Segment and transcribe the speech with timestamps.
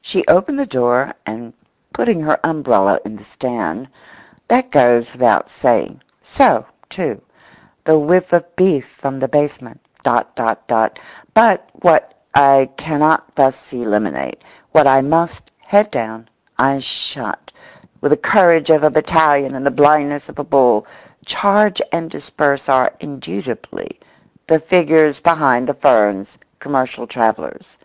[0.00, 1.52] She opened the door, and,
[1.92, 7.22] putting her umbrella in the stand—that goes without saying; so, too,
[7.84, 10.98] the whiff of beef from the basement; dot, dot, dot.
[11.34, 16.28] But what I cannot thus eliminate, what I must, head down,
[16.58, 17.52] eyes shut,
[18.00, 20.84] with the courage of a battalion and the blindness of a bull,
[21.24, 24.00] charge and disperse are, indubitably,
[24.48, 27.76] the figures behind the ferns, commercial travellers.